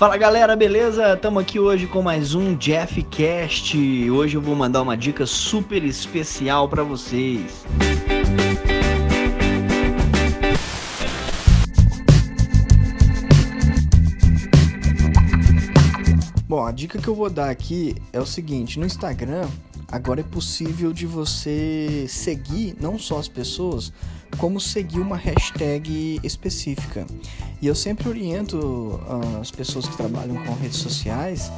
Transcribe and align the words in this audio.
Fala 0.00 0.16
galera, 0.16 0.56
beleza? 0.56 1.12
Estamos 1.12 1.42
aqui 1.42 1.60
hoje 1.60 1.86
com 1.86 2.00
mais 2.00 2.34
um 2.34 2.56
Jeff 2.56 3.02
Cast. 3.02 3.76
Hoje 4.10 4.34
eu 4.34 4.40
vou 4.40 4.56
mandar 4.56 4.80
uma 4.80 4.96
dica 4.96 5.26
super 5.26 5.84
especial 5.84 6.66
para 6.70 6.82
vocês. 6.82 7.66
Bom, 16.48 16.64
a 16.64 16.72
dica 16.72 16.98
que 16.98 17.06
eu 17.06 17.14
vou 17.14 17.28
dar 17.28 17.50
aqui 17.50 17.94
é 18.10 18.18
o 18.18 18.24
seguinte: 18.24 18.78
no 18.78 18.86
Instagram 18.86 19.46
agora 19.90 20.20
é 20.20 20.24
possível 20.24 20.92
de 20.92 21.06
você 21.06 22.06
seguir 22.08 22.76
não 22.80 22.98
só 22.98 23.18
as 23.18 23.28
pessoas, 23.28 23.92
como 24.38 24.60
seguir 24.60 25.00
uma 25.00 25.16
hashtag 25.16 26.20
específica. 26.22 27.06
E 27.60 27.66
eu 27.66 27.74
sempre 27.74 28.08
oriento 28.08 29.00
ah, 29.06 29.40
as 29.40 29.50
pessoas 29.50 29.86
que 29.86 29.96
trabalham 29.96 30.42
com 30.44 30.54
redes 30.54 30.78
sociais 30.78 31.50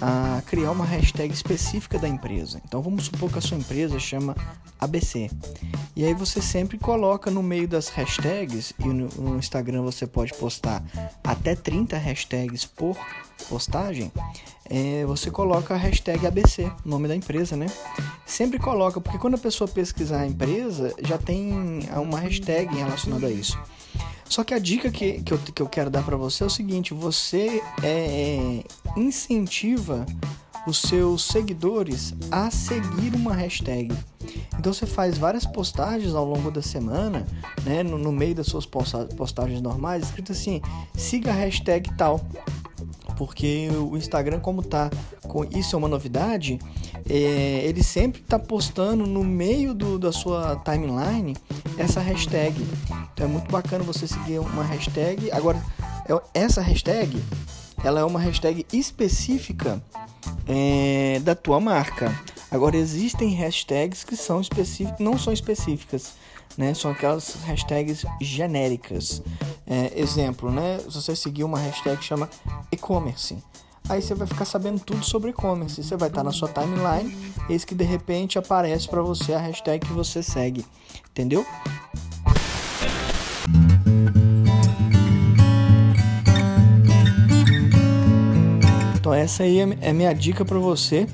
a 0.00 0.42
criar 0.46 0.70
uma 0.70 0.84
hashtag 0.84 1.32
específica 1.32 1.98
da 1.98 2.08
empresa. 2.08 2.60
Então 2.66 2.82
vamos 2.82 3.06
supor 3.06 3.30
que 3.30 3.38
a 3.38 3.42
sua 3.42 3.56
empresa 3.56 3.98
chama 3.98 4.36
ABC. 4.80 5.30
E 5.96 6.04
aí 6.04 6.12
você 6.12 6.42
sempre 6.42 6.76
coloca 6.76 7.30
no 7.30 7.42
meio 7.42 7.68
das 7.68 7.88
hashtags, 7.88 8.72
e 8.78 8.84
no, 8.84 9.08
no 9.16 9.38
Instagram 9.38 9.82
você 9.82 10.06
pode 10.06 10.34
postar 10.34 10.82
até 11.22 11.54
30 11.54 11.96
hashtags 11.96 12.64
por 12.64 12.96
postagem, 13.48 14.10
é, 14.68 15.04
você 15.04 15.30
coloca 15.30 15.74
a 15.74 15.76
hashtag 15.76 16.26
ABC, 16.26 16.70
nome 16.84 17.06
da 17.06 17.14
empresa, 17.14 17.56
né? 17.56 17.66
Sempre 18.24 18.58
coloca, 18.58 19.00
porque 19.00 19.18
quando 19.18 19.34
a 19.34 19.38
pessoa 19.38 19.68
pesquisar 19.68 20.20
a 20.20 20.26
empresa, 20.26 20.94
já 21.02 21.18
tem 21.18 21.80
uma 21.96 22.18
hashtag 22.18 22.74
relacionada 22.74 23.26
a 23.26 23.30
isso. 23.30 23.58
Só 24.28 24.42
que 24.42 24.54
a 24.54 24.58
dica 24.58 24.90
que, 24.90 25.22
que, 25.22 25.32
eu, 25.32 25.38
que 25.38 25.62
eu 25.62 25.68
quero 25.68 25.90
dar 25.90 26.02
para 26.02 26.16
você 26.16 26.42
é 26.42 26.46
o 26.46 26.50
seguinte: 26.50 26.94
você 26.94 27.62
é, 27.82 28.64
incentiva 28.96 30.06
os 30.66 30.78
seus 30.80 31.24
seguidores 31.24 32.14
a 32.30 32.50
seguir 32.50 33.14
uma 33.14 33.34
hashtag. 33.34 33.94
Então 34.58 34.72
você 34.72 34.86
faz 34.86 35.18
várias 35.18 35.44
postagens 35.44 36.14
ao 36.14 36.24
longo 36.24 36.50
da 36.50 36.62
semana, 36.62 37.26
né, 37.64 37.82
no, 37.82 37.98
no 37.98 38.10
meio 38.10 38.34
das 38.34 38.46
suas 38.46 38.64
postagens 38.64 39.60
normais, 39.60 40.04
escrito 40.04 40.32
assim: 40.32 40.62
siga 40.94 41.30
a 41.30 41.34
hashtag 41.34 41.94
tal 41.96 42.20
porque 43.16 43.68
o 43.70 43.96
Instagram, 43.96 44.40
como 44.40 44.62
tá 44.62 44.90
com 45.22 45.44
isso 45.44 45.74
é 45.74 45.78
uma 45.78 45.88
novidade, 45.88 46.58
é, 47.08 47.14
ele 47.64 47.82
sempre 47.82 48.20
está 48.20 48.38
postando 48.38 49.06
no 49.06 49.22
meio 49.22 49.74
do, 49.74 49.98
da 49.98 50.12
sua 50.12 50.56
timeline 50.64 51.36
essa 51.78 52.00
hashtag. 52.00 52.54
Então 53.12 53.26
é 53.26 53.28
muito 53.28 53.50
bacana 53.50 53.84
você 53.84 54.06
seguir 54.06 54.38
uma 54.38 54.64
hashtag. 54.64 55.30
Agora, 55.32 55.62
é, 56.08 56.40
essa 56.40 56.60
hashtag 56.60 57.22
ela 57.84 58.00
é 58.00 58.04
uma 58.04 58.18
hashtag 58.18 58.66
específica 58.72 59.82
é, 60.48 61.20
da 61.20 61.34
tua 61.34 61.60
marca. 61.60 62.18
Agora 62.50 62.76
existem 62.76 63.34
hashtags 63.34 64.04
que 64.04 64.16
são 64.16 64.40
específicas, 64.40 65.00
não 65.00 65.18
são 65.18 65.32
específicas, 65.32 66.14
né? 66.56 66.72
São 66.72 66.90
aquelas 66.90 67.34
hashtags 67.44 68.04
genéricas. 68.20 69.22
É, 69.66 69.98
exemplo, 69.98 70.50
né? 70.50 70.78
Se 70.78 70.94
você 70.94 71.16
seguir 71.16 71.44
uma 71.44 71.58
hashtag 71.58 71.96
que 71.96 72.04
chama 72.04 72.28
e-commerce, 72.70 73.38
aí 73.88 74.02
você 74.02 74.14
vai 74.14 74.26
ficar 74.26 74.44
sabendo 74.44 74.80
tudo 74.80 75.04
sobre 75.04 75.30
e-commerce. 75.30 75.82
Você 75.82 75.96
vai 75.96 76.08
estar 76.08 76.22
na 76.22 76.32
sua 76.32 76.48
timeline, 76.48 77.16
eis 77.48 77.64
que 77.64 77.74
de 77.74 77.84
repente 77.84 78.38
aparece 78.38 78.88
para 78.88 79.00
você 79.00 79.32
a 79.32 79.38
hashtag 79.38 79.86
que 79.86 79.92
você 79.92 80.22
segue, 80.22 80.64
entendeu? 81.10 81.46
Então 88.96 89.12
essa 89.12 89.42
aí 89.42 89.60
é, 89.60 89.78
é 89.80 89.92
minha 89.92 90.12
dica 90.12 90.44
para 90.44 90.58
você 90.58 91.06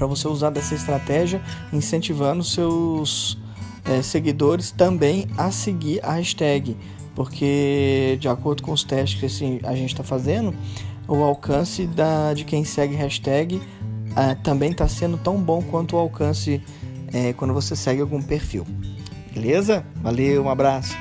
para 0.00 0.06
você 0.06 0.26
usar 0.26 0.48
dessa 0.48 0.74
estratégia, 0.74 1.42
incentivando 1.70 2.42
seus 2.42 3.36
é, 3.84 4.00
seguidores 4.00 4.70
também 4.70 5.26
a 5.36 5.50
seguir 5.50 6.02
a 6.02 6.12
hashtag, 6.12 6.74
porque 7.20 8.16
de 8.18 8.30
acordo 8.30 8.62
com 8.62 8.72
os 8.72 8.82
testes 8.82 9.20
que 9.20 9.26
assim, 9.26 9.60
a 9.64 9.74
gente 9.74 9.90
está 9.90 10.02
fazendo, 10.02 10.54
o 11.06 11.16
alcance 11.16 11.86
da, 11.86 12.32
de 12.32 12.46
quem 12.46 12.64
segue 12.64 12.94
hashtag 12.94 13.60
é, 14.16 14.34
também 14.36 14.70
está 14.70 14.88
sendo 14.88 15.18
tão 15.18 15.36
bom 15.36 15.60
quanto 15.60 15.96
o 15.96 15.98
alcance 15.98 16.62
é, 17.12 17.34
quando 17.34 17.52
você 17.52 17.76
segue 17.76 18.00
algum 18.00 18.22
perfil. 18.22 18.66
Beleza? 19.34 19.84
Valeu, 19.96 20.44
um 20.44 20.48
abraço. 20.48 20.96